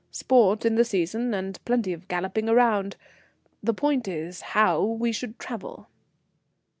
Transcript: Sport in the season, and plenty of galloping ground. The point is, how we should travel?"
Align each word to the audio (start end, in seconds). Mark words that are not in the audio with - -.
Sport 0.09 0.65
in 0.65 0.73
the 0.73 0.83
season, 0.83 1.31
and 1.35 1.63
plenty 1.63 1.93
of 1.93 2.07
galloping 2.07 2.47
ground. 2.47 2.95
The 3.61 3.71
point 3.75 4.07
is, 4.07 4.41
how 4.41 4.81
we 4.83 5.11
should 5.11 5.37
travel?" 5.37 5.89